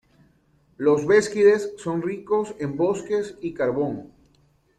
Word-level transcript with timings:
Los 0.77 1.05
Beskides 1.05 1.75
son 1.77 2.01
ricos 2.01 2.55
en 2.57 2.75
bosques 2.75 3.37
y 3.39 3.53
carbón. 3.53 4.11